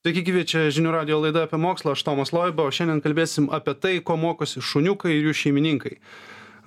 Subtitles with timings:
[0.00, 3.74] Sveiki, gyvi, čia žinių radio laida apie mokslą, aš Tomas Loiba, o šiandien kalbėsim apie
[3.76, 5.90] tai, ko mokosi šuniukai ir jų šeimininkai.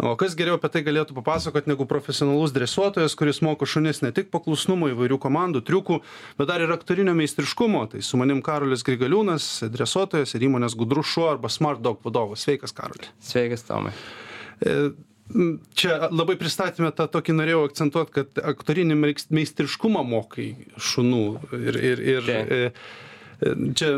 [0.05, 4.27] O kas geriau apie tai galėtų papasakoti negu profesionalus dresuotojas, kuris moko šunis ne tik
[4.29, 5.97] paklusnumo įvairių komandų, triukų,
[6.37, 7.81] bet dar ir aktorinio meistriškumo.
[7.95, 12.43] Tai su manim Karolis Grigaliūnas, dresuotojas ir įmonės Gudrų šuo arba Smart Dog vadovas.
[12.45, 13.09] Sveikas, Karoli.
[13.17, 13.95] Sveikas, Tomai.
[14.61, 14.91] E,
[15.73, 18.99] Čia labai pristatymę tą tokį norėjau akcentuoti, kad aktorinį
[19.33, 21.23] meistriškumą mokai šunų
[21.57, 22.77] ir, ir, ir Taip.
[23.77, 23.89] Čia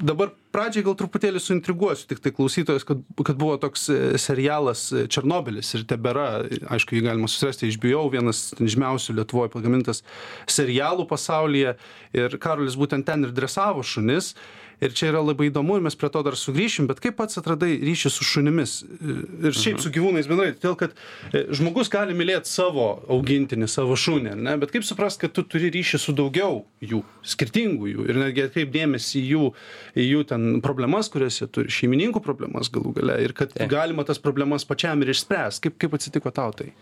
[0.00, 5.04] dabar pradžiai gal truputėlį suintriguosiu tik tai klausytojas, kad, kad buvo toks e, serialas e,
[5.10, 6.44] Černobilis ir tebėra,
[6.74, 10.02] aišku, jį galima susirasti HBO, vienas žymiausių Lietuvoje pagamintas
[10.50, 11.76] serialų pasaulyje
[12.16, 14.34] ir Karolis būtent ten ir dresavo šunis.
[14.80, 17.74] Ir čia yra labai įdomu ir mes prie to dar sugrįšim, bet kaip pats atradai
[17.84, 20.94] ryšį su šunimis ir šiaip su gyvūnais bendrai, todėl kad
[21.34, 24.56] e, žmogus gali mylėti savo augintinį, savo šunį, ne?
[24.62, 27.02] bet kaip suprast, kad tu turi ryšį su daugiau jų,
[27.34, 29.52] skirtingų jų ir netgi atkreip dėmesį į jų,
[30.00, 34.22] į jų ten problemas, kurias jie turi, šeimininkų problemas galų gale ir kad galima tas
[34.22, 35.68] problemas pačiam ir išspręsti.
[35.68, 36.72] Kaip, kaip atsitiko tau tai?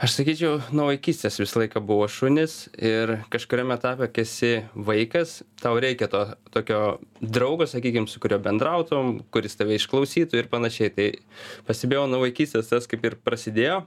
[0.00, 5.74] Aš sakyčiau, nuo vaikystės visą laiką buvo šunis ir kažkuriame etape, kai esi vaikas, tau
[5.76, 6.22] reikia to
[6.54, 6.78] tokio
[7.20, 10.94] draugo, sakykime, su kuriuo bendrautum, kuris tave išklausytų ir panašiai.
[10.96, 11.08] Tai
[11.68, 13.82] pasibėjau nuo vaikystės tas kaip ir prasidėjo.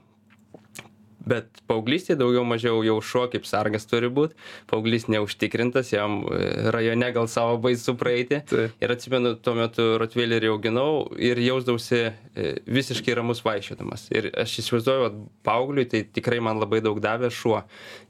[1.28, 4.36] Bet paauglystėje daugiau mažiau jau šuo kaip sargas turi būti,
[4.70, 6.40] paauglys neužtikrintas, jam e,
[6.74, 8.42] rajone gal savo baisu praeiti.
[8.54, 14.08] Ir atsimenu, tuo metu Rotvėlerį auginau ir jausdavausi e, visiškai ramus vaikščiodamas.
[14.12, 17.62] Ir aš įsivaizduoju, kad paaugliui tai tikrai man labai daug davė šuo.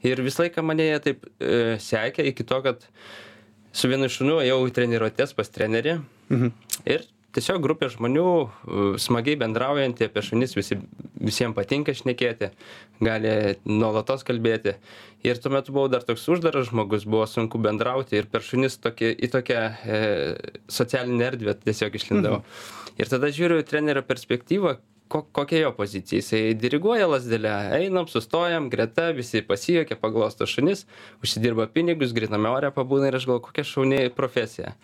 [0.07, 2.83] Ir visą laiką mane jie taip e, sekė iki to, kad
[3.75, 6.01] su vienu šuniu ėjau į treniruotės pas trenerį.
[6.35, 6.55] Mhm.
[6.91, 10.79] Ir tiesiog grupė žmonių, e, smagiai bendraujantį apie šunis, visi,
[11.21, 12.51] visiems patinka šnekėti,
[13.05, 13.35] gali
[13.67, 14.77] nuolatos kalbėti.
[15.25, 19.13] Ir tuo metu buvau dar toks uždaras žmogus, buvo sunku bendrauti ir per šunis tokį,
[19.25, 20.01] į tokią e,
[20.69, 22.41] socialinę erdvę tiesiog išlindau.
[22.41, 22.83] Mhm.
[23.01, 24.77] Ir tada žiūriu trenerio perspektyvą,
[25.09, 26.19] ko, kokia jo pozicija.
[26.21, 30.85] Jisai diriguoja lasdelę, einam, sustojam, greta, visi pasijokia, paglosto šunis,
[31.25, 34.75] užsidirba pinigus, griname ore pabūna ir aš galvoju, kokia šaunė profesija.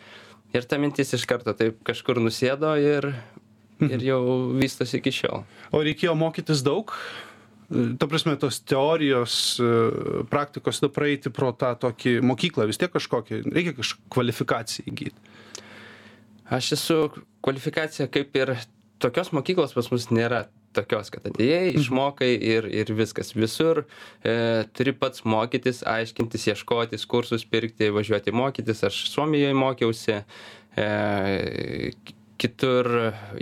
[0.56, 3.12] Ir ta mintis iš karto taip kažkur nusėdo ir,
[3.86, 4.20] ir jau
[4.58, 5.44] vystosi iki šiol.
[5.70, 6.90] O reikėjo mokytis daug?
[7.70, 9.66] Ta prasme, tos teorijos, e,
[10.26, 15.36] praktikos, nu, praeiti pro tą tokį mokyklą vis tiek kažkokią, reikia kažkokią kvalifikaciją įgyti.
[16.50, 16.96] Aš esu
[17.46, 18.56] kvalifikacija kaip ir
[18.98, 23.32] tokios mokyklos pas mus nėra tokios, kad atėjai, išmokai ir, ir viskas.
[23.36, 24.34] Visur e,
[24.76, 28.84] turi pats mokytis, aiškintis, ieškotis, kursus pirkti, važiuoti mokytis.
[28.86, 30.20] Aš Suomijoje mokiausi,
[30.78, 30.88] e,
[32.40, 32.88] kitur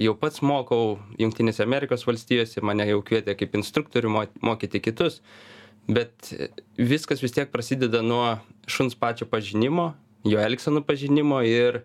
[0.00, 5.20] jau pats mokau, Junktinėse Amerikos valstijose mane jau kvietė kaip instruktorių mo- mokyti kitus.
[5.88, 6.32] Bet
[6.76, 8.36] viskas vis tiek prasideda nuo
[8.68, 9.94] šuns pačio pažinimo,
[10.28, 11.82] jo elgsenų pažinimo ir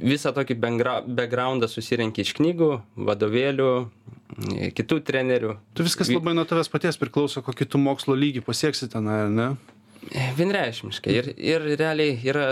[0.00, 2.70] visą tokį backgroundą susirenki iš knygų,
[3.08, 3.70] vadovėlių,
[4.74, 5.56] kitų trenerių.
[5.74, 9.28] Tu viskas Vi- labai nuo tavęs paties priklauso, kokį tu mokslo lygį pasieksi ten, ar
[9.30, 9.48] ne?
[10.36, 11.12] Vienreišmiškai.
[11.14, 12.48] Ir, ir realiai yra,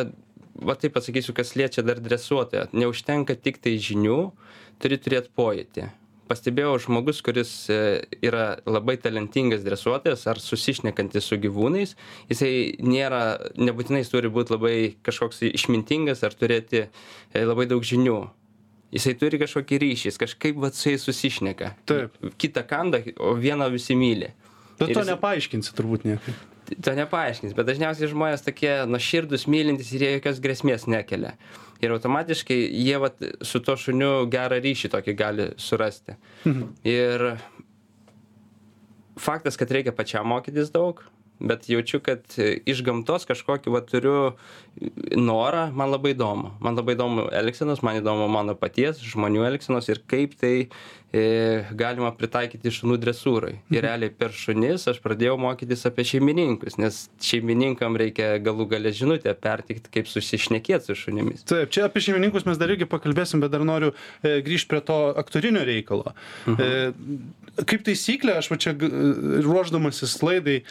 [0.57, 2.69] va taip pasakysiu, kas liečia dar dresuotoją.
[2.73, 4.33] Neužtenka tik tai žinių,
[4.81, 5.91] turi turėti pojūtį.
[6.33, 11.93] Pastebėjau žmogus, kuris e, yra labai talentingas dresuotojas ar susišnekantis su gyvūnais,
[12.31, 18.31] jisai nėra, nebūtinai jis turi būti labai kažkoks išmintingas ar turėti e, labai daug žinių.
[18.93, 21.71] Jisai turi kažkokį ryšį, jis kažkaip va su jais susišneka.
[21.89, 22.17] Taip.
[22.39, 24.29] Kitą kandą, o vieną visi myli.
[24.79, 26.35] Bet Ir to jis- nepaaiškinsi turbūt niekaip.
[26.83, 31.33] to nepaaiškins, bet dažniausiai žmonės tokie nuoširdus, mylintys ir jie jokios grėsmės nekelia.
[31.83, 36.15] Ir automatiškai jie vat, su to šuniu gerą ryšį tokį gali surasti.
[36.85, 37.37] Ir
[39.19, 41.03] faktas, kad reikia pačiam mokytis daug,
[41.43, 44.17] bet jaučiu, kad e, iš gamtos kažkokį va turiu
[45.19, 46.55] norą, man labai įdomu.
[46.63, 50.69] Man labai įdomu elgsenos, man įdomu mano paties, žmonių elgsenos ir kaip tai e,
[51.13, 53.59] galima pritaikyti šunų dresūrai.
[53.75, 59.35] Ir realiai per šunis aš pradėjau mokytis apie šeimininkus, nes šeimininkam reikia galų galę žinutę
[59.37, 61.45] pertikti, kaip susišnekėti su šunimis.
[61.49, 64.99] Taip, čia apie šeimininkus mes dar irgi pakalbėsim, bet dar noriu e, grįžti prie to
[65.21, 66.15] aktorinio reikalo.
[66.49, 66.73] E,
[67.69, 70.63] kaip taisyklė, aš va čia ruoždamasis laidai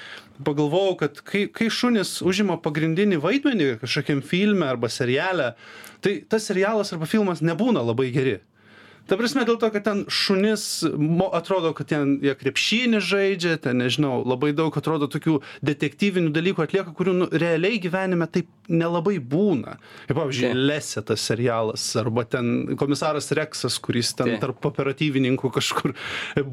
[0.42, 5.54] pagalvojau, kad kai, kai šunis užima pagrindinį vaidmenį kažkokiam filme arba seriale,
[6.02, 8.40] tai tas serialas arba filmas nebūna labai geri.
[9.10, 10.64] Ta prasme, dėl to, kad ten šunis
[10.96, 16.66] mo, atrodo, kad ten jie krepšinį žaidžia, ten, nežinau, labai daug atrodo tokių detektyvinių dalykų
[16.66, 19.78] atlieka, kurių nu, realiai gyvenime taip nelabai būna.
[20.08, 20.54] Kaip pavyzdžiui.
[20.70, 25.96] Lesė tas serialas, arba ten komisaras Reksas, kuris ten tarp operatyvininkų kažkur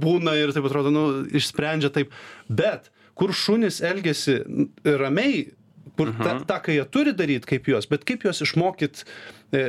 [0.05, 1.05] būna ir taip atrodo, nu,
[1.39, 2.15] išsprendžia taip.
[2.49, 4.41] Bet kur šunis elgesi
[4.87, 5.49] ramiai,
[5.99, 9.03] kur tą, tą, ką jie turi daryti, kaip juos, bet kaip juos išmokyt
[9.53, 9.63] e,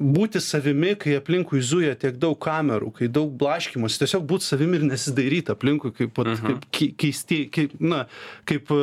[0.00, 4.86] būti savimi, kai aplinkui zuja tiek daug kamerų, kai daug blaškymus, tiesiog būti savimi ir
[4.88, 6.62] nesidairyti aplinkui, kaip, pat, Mhm.
[6.72, 8.06] kaip keisti, kaip, na,
[8.48, 8.80] kaip e,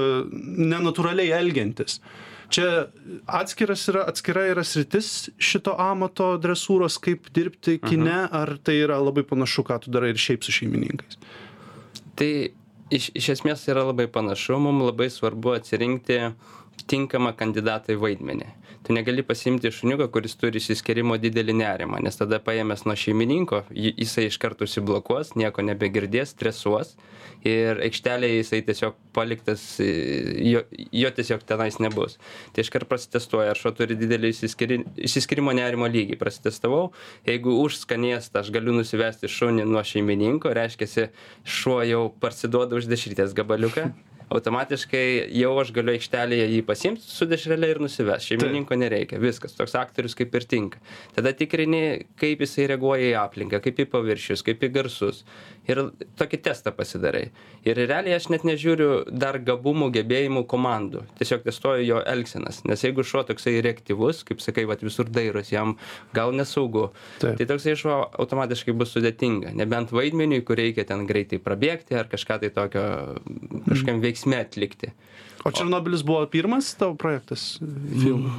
[0.70, 2.00] nenatūraliai elgiantis.
[2.54, 2.86] Čia
[3.26, 9.24] atskiras yra, atskira yra sritis šito amato dresūros, kaip dirbti kine, ar tai yra labai
[9.26, 11.18] panašu, ką tu darai ir šiaip su šeimininkais?
[12.20, 12.30] Tai
[12.94, 16.20] iš, iš esmės yra labai panašu, mums labai svarbu atsirinkti
[16.88, 18.50] tinkamą kandidatą į vaidmenį.
[18.84, 23.94] Tu negali pasimti šuniuką, kuris turi išsiskirimo didelį nerimą, nes tada paėmęs nuo šeimininko, jį-
[24.04, 26.98] jisai iš karto užsiblokuos, nieko nebegirdės, stresuos
[27.48, 29.88] ir aikštelėje jisai tiesiog paliktas, e,
[30.52, 32.18] jo, jo tiesiog tenais nebus.
[32.52, 36.20] Tai iškart prasitestuoja, ar šuo turi didelį išsiskiri- išsiskirimo nerimo lygį.
[36.20, 36.92] Prasitestavau,
[37.26, 41.10] jeigu už skanėstą aš galiu nusivesti šunį nuo šeimininko, reiškia,
[41.46, 43.94] šuo jau parsiduoda už dešrytės gabaliuką.
[44.32, 45.06] Automatiškai
[45.40, 48.34] jau aš galiu aikštelėje jį pasimti su dešrelė ir nusivesti.
[48.34, 49.20] Šeimininko nereikia.
[49.22, 49.56] Viskas.
[49.58, 50.82] Toks aktorius kaip ir tinka.
[51.16, 55.24] Tada tikrini, kaip jisai reaguoja į aplinką, kaip į paviršius, kaip į garsus.
[55.70, 55.80] Ir
[56.20, 57.30] tokį testą pasidarai.
[57.64, 61.06] Ir realiai aš net nežiūriu dar gabumų, gebėjimų komandų.
[61.20, 62.64] Tiesiog testuoju jo elgsenas.
[62.68, 65.78] Nes jeigu šuo toksai reaktyvus, kaip sakai, vat, visur dairos, jam
[66.16, 66.90] gal nesaugu,
[67.22, 67.38] Taip.
[67.40, 69.54] tai toksai šuo automatiškai bus sudėtinga.
[69.56, 72.84] Nebent vaidmeniui, kur reikia ten greitai prabėgti ar kažką tai tokio
[73.70, 74.94] kažkam veiksme atlikti.
[75.44, 78.32] O Černobilis buvo pirmas tavo projektas filmų?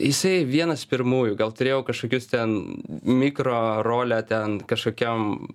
[0.00, 2.54] Jisai vienas pirmųjų, gal turėjau kažkokius ten
[3.04, 5.50] mikro rolę ten kažkokiam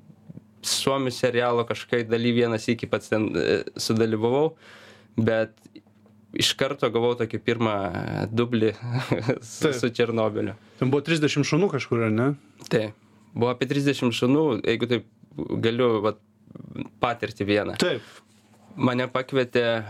[0.65, 4.53] suomių serialo kažkokiai daly vienas iki pats ten e, sudalyvavau,
[5.17, 5.55] bet
[6.35, 7.75] iš karto gavau tokį pirmą
[8.35, 8.73] dublį
[9.41, 9.79] su, Taip.
[9.79, 10.55] su Černobiliu.
[10.79, 12.33] Ten buvo 30 šunų kažkur, ne?
[12.69, 12.85] Tai
[13.33, 15.09] buvo apie 30 šunų, jeigu taip
[15.63, 16.19] galiu vat,
[17.03, 17.79] patirti vieną.
[17.81, 18.03] Taip.
[18.75, 19.85] Mane pakvietė,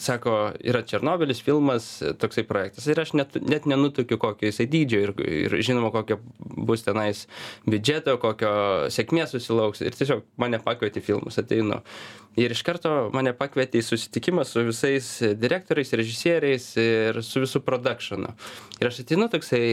[0.00, 1.86] sako, yra Černobilis filmas,
[2.20, 2.86] toksai projektas.
[2.88, 7.26] Ir aš net, net nenutukiu, kokio jisai dydžio ir, ir žinoma, kokio bus tenais
[7.68, 8.52] biudžeto, kokio
[8.94, 9.84] sėkmės susilauks.
[9.84, 11.82] Ir tiesiog mane pakvietė į filmus, ateinu.
[12.40, 18.32] Ir iš karto mane pakvietė į susitikimą su visais direktoriais, režisieriais ir su visų produkšanu.
[18.80, 19.66] Ir aš ateinu toksai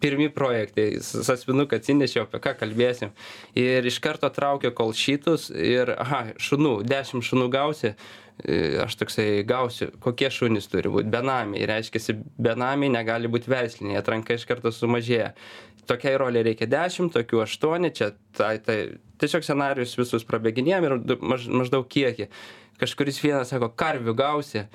[0.00, 3.12] pirmi projektai, sasvinuką atsinešiau, apie ką kalbėsim.
[3.58, 7.94] Ir iš karto traukė kol šitus ir, aha, šunų, dešimt šunų gausi.
[8.44, 11.08] E, Aš toksai gausiu, kokie šunys turi būti.
[11.12, 11.64] Benamiai.
[11.70, 15.32] Reiškia, benamiai negali būti veisliniai, atranka iš karto sumažėja.
[15.88, 18.78] Tokiai roliai reikia 10, tokių 8, čia tai, tai
[19.22, 22.28] tiesiog scenarius visus prabėginėjom ir maž, maždaug kiekį.
[22.82, 24.66] Kažkuris vienas sako, karvių gausi.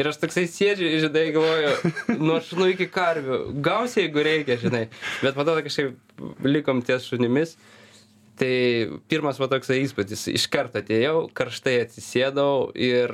[0.00, 1.92] Ir aš toksai sėdžiu, žinai, galvoju,
[2.22, 3.42] nuo šunų iki karvių.
[3.60, 4.86] Gausiai, jeigu reikia, žinai.
[5.20, 7.58] Bet to kažkaip likom ties šunimis.
[8.40, 8.54] Tai
[9.12, 10.24] pirmas va toksai įspūdis.
[10.32, 13.12] Iš karto atėjau, karštai atsisėdau ir,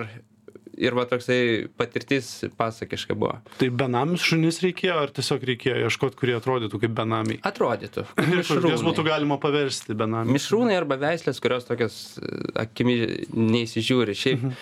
[0.79, 3.41] ir va toksai patirtis pasakiška buvo.
[3.59, 7.41] Tai benamius šunis reikėjo, ar tiesiog reikėjo ieškoti, kurie atrodytų kaip benamiai?
[7.50, 8.06] Atrodytų.
[8.23, 8.79] Jas mišrūnai.
[8.87, 10.37] būtų galima paversti benamiais.
[10.38, 12.31] Mišrūnai arba veislės, kurios tokios e,
[12.62, 12.97] akimi
[13.35, 14.15] neįsižiūri.
[14.23, 14.53] Šiaip e,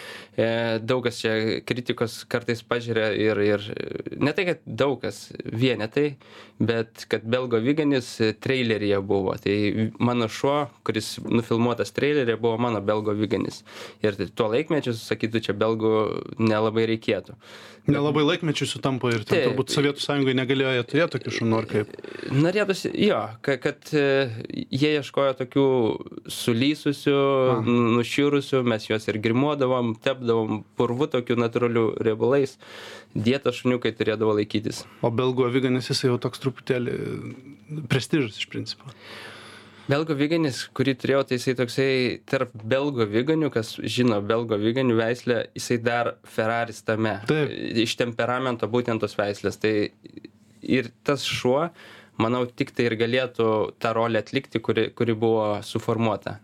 [0.83, 1.35] daug kas čia
[1.67, 6.17] kritikos kartais pažiūrė ir, ir e, ne tai, kad daug kas vienetai,
[6.59, 9.37] bet kad Belgo Viganis e, traileryje buvo.
[9.39, 9.55] Tai
[10.03, 13.63] mano šuo, kuris nufilmuotas traileryje, buvo mano Belgo Viganis.
[14.03, 15.95] Ir tai tuo laikmečiu, sakytų, čia Belgų
[16.43, 17.39] nelabai reikėtų.
[17.85, 19.51] Nelabai laikmečių sutampa ir ten Taip.
[19.51, 21.91] turbūt Sovietų sąjungai negalėjo jie turėti tokių šunų ar kaip.
[22.33, 24.07] Norėtųsi, jo, kad, kad e,
[24.73, 25.67] jie ieškojo tokių
[26.33, 27.19] sulysusių,
[27.53, 27.59] A.
[27.67, 30.24] nu- nušiurusių, mes juos ir grimuodavom, tepdavom
[30.79, 32.57] purvu tokių natūralių riebalais,
[33.15, 34.83] dietos šuniukai turėdavo laikytis.
[35.05, 36.99] O belgų aviganis jisai jau toks truputėlį
[37.93, 38.93] prestižas iš principo.
[39.85, 41.89] Belgo viganis, kurį turėjau, tai jisai toksai
[42.31, 47.19] tarp belgo viganių, kas žino belgo viganių veislę, jisai dar Ferraris tame.
[47.29, 47.53] Taip.
[47.85, 49.61] Iš temperamento būtent tos veislės.
[49.61, 49.75] Tai
[50.65, 51.67] ir tas šuo,
[52.17, 53.51] manau, tik tai ir galėtų
[53.83, 56.39] tą rolę atlikti, kuri, kuri buvo suformuota.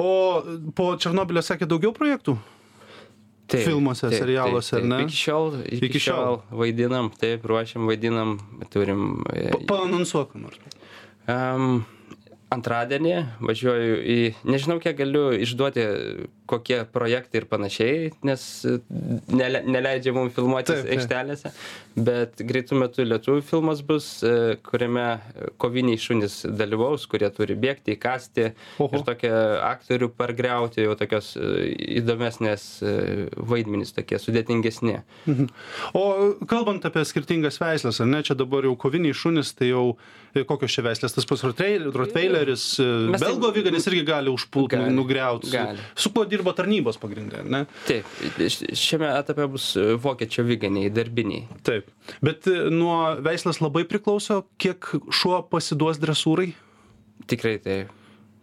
[0.00, 0.08] O
[0.76, 2.38] po Černobilio sekė daugiau projektų?
[3.58, 5.02] Filmuose, serialuose, ar ne?
[5.04, 6.16] Iki šiol, iki, Iki šiol.
[6.16, 8.38] šiol vaidinam, taip, ruošiam, vaidinam,
[8.70, 9.24] turim.
[9.34, 10.58] e, Pa- Paanonsuok, ką nors.
[11.28, 11.84] Um,
[12.50, 13.14] antradienį
[13.46, 14.18] važiuoju į,
[14.50, 15.84] nežinau, kiek galiu išduoti,
[16.50, 18.78] kokie projektai ir panašiai, nes e,
[19.30, 21.52] nele, neleidžia mums filmuotis aikštelėse,
[21.94, 25.06] bet greitų metų lietuvių filmas bus, e, kuriame
[25.62, 28.48] koviniai šunys dalyvaus, kurie turi bėgti, įkasti
[28.82, 28.90] Oho.
[28.98, 32.66] ir tokie aktorių pargriauti, jau tokios e, įdomesnės
[33.36, 34.98] vaidmenys, tokie sudėtingesni.
[35.30, 35.50] Mhm.
[35.94, 36.04] O
[36.50, 39.92] kalbant apie skirtingas veislės, ar ne, čia dabar jau koviniai šunys, tai jau
[40.46, 44.70] kokios čia veislės, tas pats Rottweil- Rottweileris rottweileris e, tai- belgo aviganis irgi gali užpult
[44.70, 45.78] Gali, nugriaut gali.
[45.94, 47.64] su kuo dirba tarnybos pagrinde ar ne?
[47.86, 48.04] Taip
[48.74, 51.46] šiame etape bus e, vokiečių aviganiai darbiniai.
[51.66, 51.90] Taip
[52.22, 56.52] bet e, nuo veislės labai priklauso kiek šuo pasiduos dresūrai?
[57.30, 57.96] Tikrai taip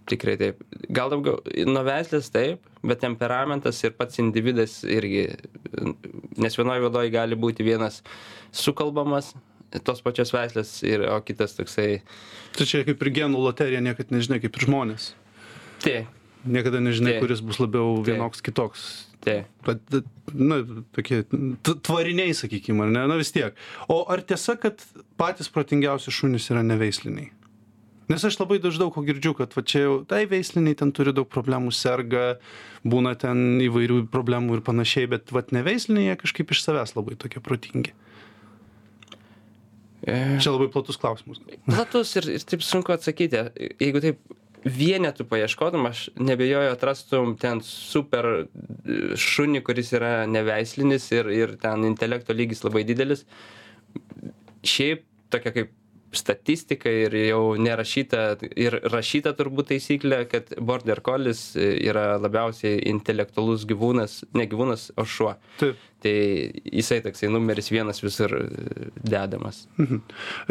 [0.07, 0.61] tikrai taip.
[0.89, 5.25] Gal daugiau nuo veislės taip bet temperamentas ir pats individas irgi
[6.37, 7.99] nes vienoj vadoj gali būti vienas
[8.55, 9.33] sukalbamas
[9.83, 12.01] tos pačios veislės ir o kitas toksai
[12.57, 15.11] tai čia kaip ir genų loterija niekad nežinai kaip ir žmonės
[15.83, 16.13] taip
[16.47, 17.25] niekada nežinai Taip.
[17.25, 18.11] kuris bus labiau Taip.
[18.11, 18.87] vienoks kitoks
[19.25, 19.45] taip
[20.33, 20.61] na,
[20.95, 23.55] tokie t- tvariniai, sakykime, ar ne, na vis tiek.
[23.91, 24.83] O ar tiesa, kad
[25.19, 27.31] patys protingiausi šunys yra neveisliniai?
[28.07, 31.27] Nes aš labai dažnai ko girdžiu, kad va čia jau tai veisliniai ten turi daug
[31.27, 32.37] problemų, serga,
[32.87, 37.43] būna ten įvairių problemų ir panašiai, bet va neveisliniai jie kažkaip iš savęs labai tokie
[37.43, 37.91] protingi.
[40.07, 41.41] Čia labai platus klausimas.
[41.67, 43.43] platus ir, ir taip sunku atsakyti.
[43.81, 44.37] Jeigu taip
[44.67, 48.47] vienetų paieškotum, aš nebejoju atrastum ten super
[49.19, 53.25] šunį, kuris yra neveislinis ir, ir ten intelekto lygis labai didelis.
[54.67, 55.75] Šiaip tokia kaip
[56.15, 58.21] statistika ir jau nerašyta
[58.55, 65.35] ir rašyta turbūt taisyklė, kad border collis yra labiausiai intelektualus gyvūnas, ne gyvūnas, o šuo.
[65.59, 65.81] Taip.
[66.03, 66.13] Tai
[66.77, 68.43] jisai toksai numeris vienas visur e,
[69.01, 69.65] dedamas.
[69.81, 70.01] Mhm.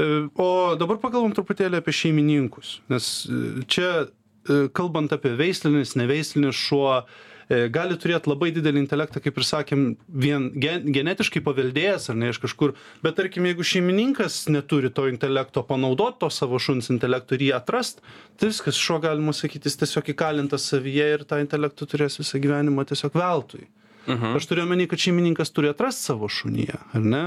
[0.03, 0.09] E,
[0.43, 0.49] O
[0.79, 7.36] dabar pakalbam truputėlį apie šeimininkus, nes e, čia e, kalbant apie veislinis, neveislinis šuo, e,
[7.49, 12.41] gali turėti labai didelį intelektą, kaip ir sakėm, vien gen, genetiškai paveldėjęs ar ne iš
[12.43, 12.75] kažkur,
[13.05, 18.03] bet tarkim, jeigu šeimininkas neturi to intelekto, panaudoti to savo šuns intelekto ir jį atrast,
[18.37, 22.87] tai viskas šuo galima sakyti, jis tiesiog įkalintas savyje ir tą intelektą turės visą gyvenimą
[22.91, 23.67] tiesiog veltui.
[24.07, 24.37] Mhm.
[24.39, 27.23] Aš turiu omeny, kad šeimininkas turi atrasti savo šunyje, ar ne?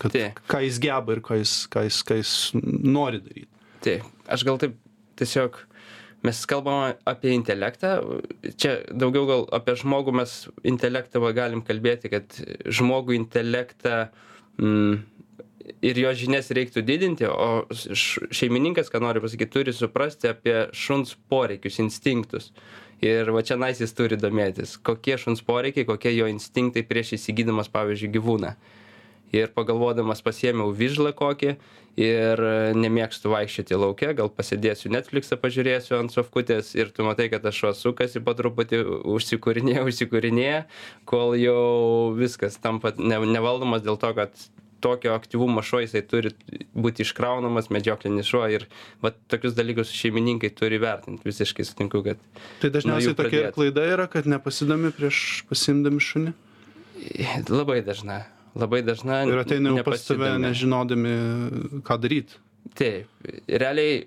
[0.00, 0.42] Kad, Taip.
[0.48, 3.48] ką jis geba ir ką jis, ką jis, ką jis nori daryti.
[3.84, 4.76] Taip, aš gal taip
[5.16, 5.56] tiesiog
[6.26, 8.20] mes kalbame apie intelektą,
[8.60, 14.08] čia daugiau gal apie žmogų mes intelektą va galim kalbėti, kad žmogų intelektą
[14.60, 14.96] mm,
[15.86, 21.80] ir jo žinias reiktų didinti, o šeimininkas, ką noriu pasakyti, turi suprasti apie šuns poreikius,
[21.82, 22.52] instinktus.
[23.04, 27.68] Ir va čia nais jis turi domėtis, kokie šuns poreikiai, kokie jo instinktai prieš įsigydamas,
[27.74, 28.54] pavyzdžiui, gyvūną
[29.34, 31.56] ir pagalvodamas pasiėmiau vižlą kokį
[31.96, 37.46] ir e, nemėgstu vaikščioti lauke, gal pasėdėsiu Netflixą, pažiūrėsiu ant sofkutės ir tu matai, kad
[37.48, 38.82] aš šuo sukasi po truputį,
[39.16, 40.66] užsikūrinėja, užsikūrinėja,
[41.08, 44.46] kol jau viskas tampa ne, nevaldomas dėl to, kad
[44.84, 46.30] tokio aktyvumo šuo jisai turi
[46.76, 48.66] būti iškraunamas, medžioklinis šuo ir
[49.02, 51.24] va, tokius dalykus šeimininkai turi vertinti.
[51.26, 52.20] Visiškai sutinku, kad
[52.60, 56.36] Tai dažniausiai tokia ir klaida yra, kad nepasidomi prieš pasimdami šunį.
[57.50, 58.24] labai dažna.
[58.56, 59.22] Labai dažna.
[59.28, 60.42] Ir ateina jau pas nepasidomi.
[60.46, 61.14] nežinodami,
[61.86, 62.38] ką daryti.
[62.76, 64.06] Taip, realiai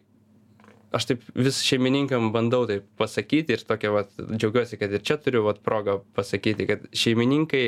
[0.96, 5.44] aš taip vis šeimininkam bandau taip pasakyti ir tokia vat džiaugiuosi, kad ir čia turiu
[5.46, 7.66] vat progą pasakyti, kad šeimininkai,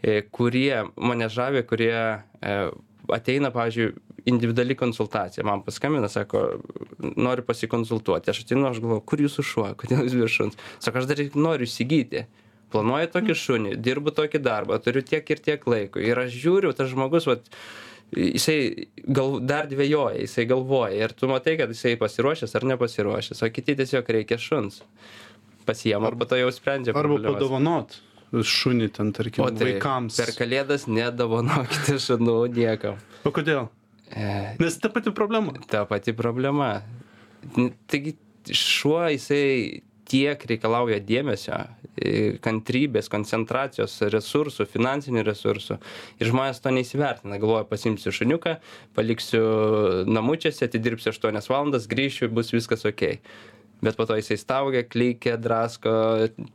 [0.00, 2.56] e, kurie mane žavi, kurie e,
[3.12, 3.92] ateina, pavyzdžiui,
[4.32, 6.46] individuali konsultacija, man paskambina, sako,
[7.16, 11.20] noriu pasikonsultuoti, aš ateinu, aš galvoju, kur jūsų šuo, kodėl jūs viršuns, sako, aš dar
[11.36, 12.24] noriu įsigyti.
[12.74, 16.02] Planuoju tokį šunį, dirbu tokį darbą, turiu tiek ir tiek laiko.
[16.02, 17.46] Ir aš žiūriu, tas žmogus, vat,
[18.14, 23.50] jisai gal dar dvėjoja, jisai galvoja ir tu matai, kad jisai pasiruošęs ar nepasiruošęs, o
[23.54, 24.80] kiti tiesiog reikia šuns.
[25.64, 26.92] Pasiema, arba to jau sprendžia.
[26.98, 27.94] Arba padovanot
[28.34, 30.16] šunį ten, tarkim, O tai vaikams.
[30.18, 32.98] per kalėdas nedovanokite šunų niekam.
[33.22, 33.68] O kodėl?
[34.10, 35.54] E, Nes ta pati problema.
[35.70, 36.82] ta pati problema.
[37.86, 38.16] Taigi
[38.50, 41.58] šuo jisai tiek reikalauja dėmesio,
[41.96, 45.78] e, kantrybės, koncentracijos, resursų, finansinių resursų.
[46.20, 47.40] Ir žmonės to neįsivertina.
[47.42, 48.58] Galvoja, pasimsiu šuniuką,
[48.96, 49.42] paliksiu
[50.10, 53.18] namučiuose, atidirbsiu 8 valandas, grįšiu, bus viskas ok.
[53.84, 55.92] Bet po to jisai staugia, klykia, drasko,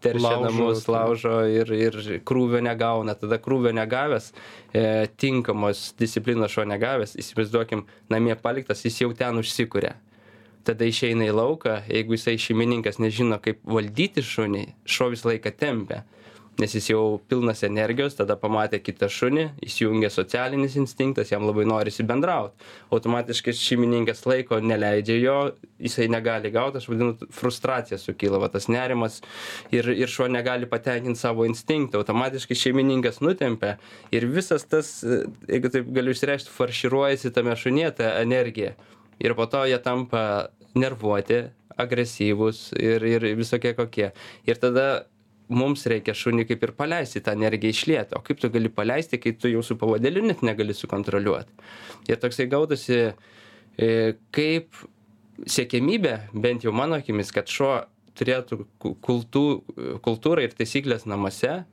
[0.02, 0.94] teršia Laužo, namus, tai.
[0.96, 3.14] laužo ir, ir krūvio negauna.
[3.20, 4.32] Tada krūvio negavęs,
[4.74, 4.84] e,
[5.22, 9.94] tinkamos disciplinos šuo negavęs, įsivaizduokim, namie paliktas, jis jau ten užsikūrė.
[10.68, 16.04] Tada išeina į lauką, jeigu jisai šeimininkas nežino, kaip valdyti šunį, šuo visą laiką tempia.
[16.60, 22.04] Nes jis jau pilnas energijos, tada pamatė kitą šunį, įsijungia socialinis instinktas, jam labai norisi
[22.04, 22.68] bendrauti.
[22.92, 25.38] Automatiškai šeimininkas laiko neleidžia jo,
[25.80, 29.22] jisai negali gauti, aš vadinu, frustracija sukyla, va, tas nerimas
[29.72, 32.04] ir, ir šuo negali patenkinti savo instinktą.
[32.04, 33.78] Automatiškai šeimininkas nutempia
[34.12, 38.76] ir visas tas, e, jeigu taip galiu išreikšti, farširuojasi tame šunie tą energiją.
[39.20, 40.50] Ir po to jie tampa
[40.80, 41.44] nervuoti,
[41.80, 44.12] agresyvūs ir, ir visokie kokie.
[44.48, 45.06] Ir tada
[45.50, 48.18] mums reikia šunį kaip ir paleisti tą energiją išlieti.
[48.18, 51.56] O kaip tu gali paleisti, kai tu jau su pavadėliu net negali sukontroliuoti.
[52.12, 53.00] Ir toksai gaudasi,
[53.80, 53.90] e,
[54.36, 54.76] kaip
[55.50, 57.74] siekiamybė, bent jau mano akimis, kad šuo
[58.20, 59.64] turėtų ku- kultū,
[60.04, 61.64] kultūrą ir taisyklės namuose,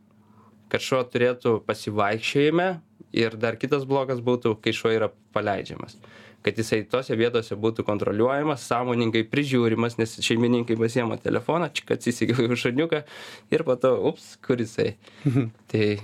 [0.71, 2.69] kad šuo turėtų pasivaikščiojime
[3.17, 5.99] ir dar kitas blogas būtų, kai šuo yra paleidžiamas.
[6.47, 13.03] Kad jisai tose vietose būtų kontroliuojamas, sąmoningai prižiūrimas, nes šeimininkai pasiema telefoną, čia atsisigiau šuniuką
[13.51, 14.95] ir po to, ups, kur jisai.
[15.73, 15.97] tai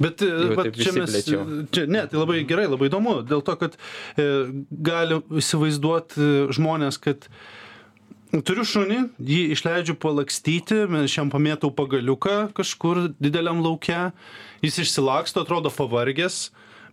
[0.00, 3.76] Bet e, taip čia mes, čia, ne, tai labai gerai, labai įdomu, dėl to, kad
[4.16, 4.24] e,
[4.72, 7.28] gali įsivaizduoti žmonės, kad
[8.46, 14.14] turiu šunį, jį išleidžiu palakstyti, šiam pamėtau pagaliuką kažkur dideliam laukia,
[14.64, 16.46] jis išsilaksto, atrodo pavargęs,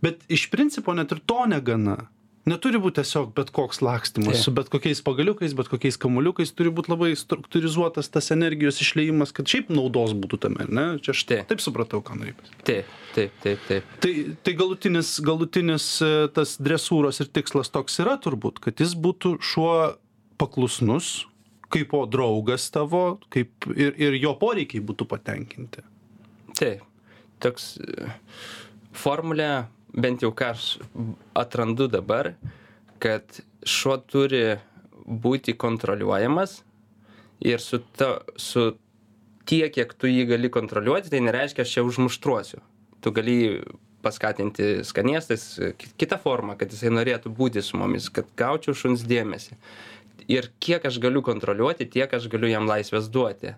[0.03, 2.01] bet iš principo net ir to negana.
[2.47, 6.93] Neturi būti tiesiog bet koks lakstymas su bet kokiais pagaliukais, bet kokiais kamuoliukais, turi būti
[6.93, 10.85] labai struktūrizuotas tas energijos išleimas, kad šiaip naudos būtų tame, ar ne?
[11.03, 11.53] Čia aš Taip.
[11.63, 12.51] supratau, ką norėjai.
[12.67, 13.93] taip, taip, taip, taip.
[14.03, 14.13] Tai,
[14.47, 19.73] tai galutinis, galutinis e, tas dresūros ir tikslas toks yra turbūt, kad jis būtų šuo
[20.39, 21.25] paklusnus,
[21.73, 25.83] kaip o draugas tavo, kaip ir, ir jo poreikiai būtų patenkinti.
[26.55, 26.85] Taip.
[27.43, 28.07] Toks e,
[28.95, 30.65] formulė, bent jau ką aš
[31.37, 32.33] atrandu dabar,
[32.99, 34.57] kad šuo turi
[35.07, 36.61] būti kontroliuojamas
[37.45, 38.73] ir su, ta, su
[39.47, 42.59] tiek, kiek tu jį gali kontroliuoti, tai nereiškia, aš čia užmuštruosiu.
[43.01, 43.37] Tu gali
[44.03, 45.45] paskatinti skanėstais,
[45.79, 49.55] ki- kita forma, kad jisai norėtų būti su mumis, kad gaučiau šuns dėmesį.
[50.27, 53.53] Ir kiek aš galiu kontroliuoti, tiek aš galiu jam laisvės duoti.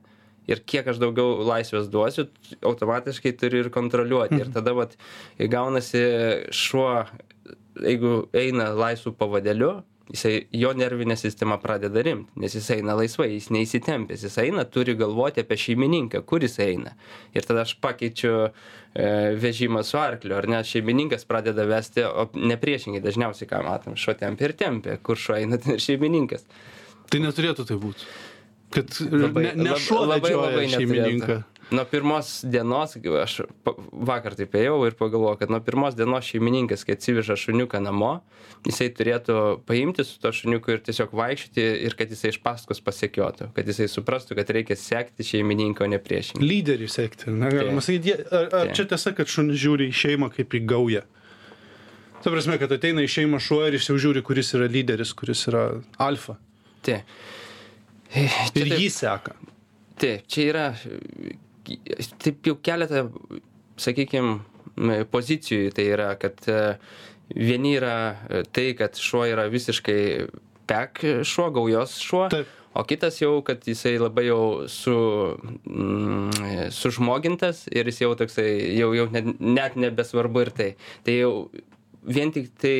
[0.49, 2.27] Ir kiek aš daugiau laisvės duosiu,
[2.65, 4.39] automatiškai turi ir kontroliuoti.
[4.41, 4.95] Ir tada vat,
[5.37, 6.01] gaunasi
[6.55, 7.03] šuo,
[7.83, 9.75] jeigu eina laisvų pavadėliu,
[10.09, 14.95] jisai, jo nervinė sistema pradeda rimti, nes jis eina laisvai, jis neįsitempęs, jis eina, turi
[14.97, 16.95] galvoti apie šeimininką, kur jis eina.
[17.37, 18.49] Ir tada aš pakeičiu e,
[19.39, 24.17] vežimą su arkliu, ar ne, šeimininkas pradeda vesti, o ne priešingai, dažniausiai ką matom, šuo
[24.19, 26.47] tempia ir tempia, kur šuo eina, ten ir šeimininkas.
[27.09, 28.09] Tai neturėtų tai būti.
[28.69, 31.43] Kad Labai- ne, ne šuo labai- labai šeimininką.
[31.69, 33.33] Nuo pirmos dienos, aš
[33.93, 38.23] vakar taip ėjau ir pagalvojau, kad nuo pirmos dienos šeimininkas, kai atsiveža šuniuką namo,
[38.65, 39.35] jisai turėtų
[39.69, 43.85] paimti su to šuniuku ir tiesiog vaikščioti ir kad jisai iš paskos pasiekiotų, kad jisai
[43.85, 46.41] suprastų, kad reikia sekti šeimininką, o ne priešingai.
[46.49, 48.17] Lyderį sekti, negalima sakyti.
[48.31, 48.73] Ar, ar Taip.
[48.79, 51.05] čia tiesa, kad šunis žiūri į šeimą kaip į gaują?
[52.23, 55.45] Ta prasme, kad ateina į šeimą šuo ir jis jau žiūri, kuris yra lyderis, kuris
[55.47, 55.67] yra
[56.01, 56.35] alfa.
[58.13, 58.25] Tai.
[58.25, 59.35] Ir taip- jį seka.
[59.99, 60.65] Taip, čia yra
[62.23, 63.09] taip jau keletą,
[63.79, 64.39] sakykime,
[65.11, 66.77] pozicijų tai yra, kad e,
[67.35, 67.95] vieni yra
[68.29, 69.99] e, tai, kad šuo yra visiškai
[70.69, 72.49] pek šuo, gaujos šuo, Taip.
[72.77, 74.41] o kitas jau, kad jisai labai jau
[74.71, 74.95] su,
[75.65, 80.69] mm, sužmogintas ir jis jau toksai, jau, jau net, net nebesvarbu ir tai.
[81.05, 81.33] Tai jau
[82.05, 82.77] vien tik tai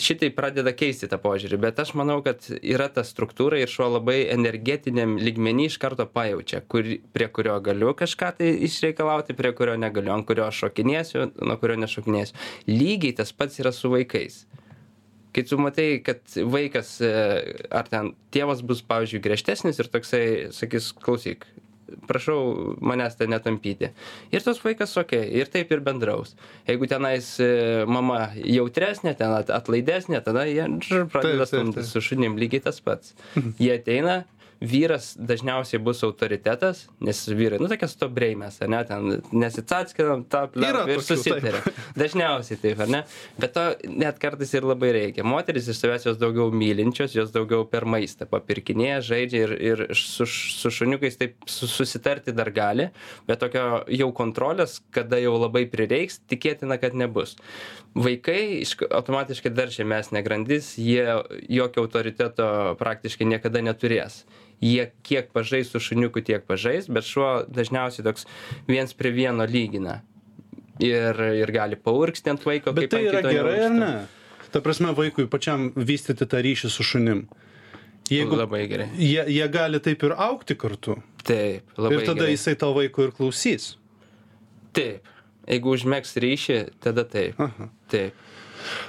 [0.00, 4.24] šitai pradeda keisti tą požiūrį, bet aš manau, kad yra ta struktūra ir šuo labai
[4.34, 10.14] energetiniam lygmenį iš karto pajaučia, kur, prie kurio galiu kažką tai išreikalauti, prie kurio negaliu,
[10.16, 12.38] ant kurio aš šokinėsiu, nuo kurio nešokinėsiu.
[12.70, 14.44] Lygiai tas pats yra su vaikais.
[15.34, 17.10] Kai tu matai, kad vaikas e,
[17.74, 21.48] ar ten tėvas bus, pavyzdžiui, griežtesnis ir toksai sakys, klausyk,
[22.08, 23.90] prašau manęs ten netampyti.
[24.34, 26.34] Ir tas vaikas, okei, okay, ir taip ir bendraus.
[26.68, 27.50] Jeigu tenais e,
[27.88, 30.66] mama jautresnė, ten at- atlaidesnė, tada jie
[31.12, 33.14] pradeda stumtis su šunim lygiai tas pats.
[33.60, 34.22] Jie ateina,
[34.60, 40.44] vyras dažniausiai bus autoritetas, nes vyrai, nu tokie stobriai mes, ar ne, ten nesitsatskina, tą
[40.60, 41.60] Yra ir susitarė.
[41.98, 43.02] Dažniausiai taip, ar ne?
[43.40, 45.26] Bet to net kartais ir labai reikia.
[45.26, 50.26] Moteris iš savęs jos daugiau mylinčios, jos daugiau per maistą papirkinėja, žaidžia ir, ir su,
[50.28, 52.90] su šuniukais taip su, susitarti dar gali,
[53.28, 57.36] bet tokio jau kontrolės, kada jau labai prireiks, tikėtina, kad nebus.
[57.94, 61.04] Vaikai iš, automatiškai dar žemesnė grandis, jie
[61.52, 62.48] jokio autoriteto
[62.80, 64.24] praktiškai niekada neturės.
[64.64, 68.24] Jie kiek pažais su šuniuku, tiek pažais, bet šuo dažniausiai toks
[68.70, 69.98] viens prie vieno lygina
[70.82, 72.72] ir, ir gali paurksti ant vaiko.
[72.76, 73.92] Bet tai yra gerai ar ne?
[74.54, 77.24] Ta prasme, vaikui pačiam vystyti tą ryšį su šunim.
[78.10, 78.90] Jeigu Labai gerai.
[79.00, 80.98] jie, jie gali taip ir aukti kartu.
[81.24, 82.34] Taip, labai ir tada gerai.
[82.36, 83.74] jisai to vaiko ir klausys.
[84.76, 85.08] Taip.
[85.48, 87.40] Jeigu užmėgs ryšį, tada taip.
[87.40, 87.68] Aha.
[87.92, 88.20] Taip.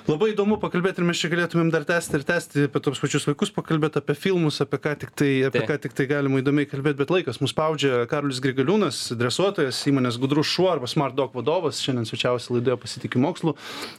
[0.10, 3.52] Labai įdomu pakalbėti ir mes čia galėtumėm dar tęsti ir tęsti apie tos pačius vaikus,
[3.56, 7.14] pakalbėti apie filmus, apie ką tik tai, apie ką tik tai galima įdomiai kalbėti, bet
[7.14, 8.06] laikas mus spaudžia.
[8.12, 13.56] Karolis Grigaliūnas, dresuotojas, įmonės Gudrus Šuo arba Smart Dog vadovas, šiandien svečiausi laidoje pasitikiu mokslu.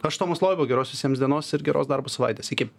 [0.06, 2.52] Aš Tomas Loibo, geros visiems dienos ir geros darbo savaitės.
[2.56, 2.70] Iki.